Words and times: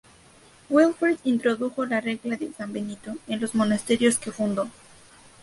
Wilfrid 0.71 1.19
introdujo 1.25 1.85
la 1.85 2.01
"Regla 2.01 2.35
de 2.35 2.51
San 2.51 2.73
Benito" 2.73 3.17
en 3.27 3.39
los 3.39 3.53
monasterios 3.53 4.17
que 4.17 4.31
fundó. 4.31 4.67